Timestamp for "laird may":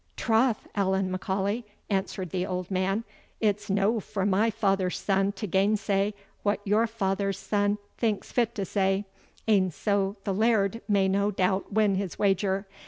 10.33-11.07